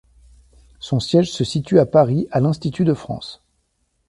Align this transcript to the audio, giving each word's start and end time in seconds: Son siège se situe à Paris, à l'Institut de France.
Son 0.79 0.99
siège 0.99 1.31
se 1.31 1.43
situe 1.43 1.77
à 1.77 1.85
Paris, 1.85 2.27
à 2.31 2.39
l'Institut 2.39 2.85
de 2.85 2.95
France. 2.95 3.43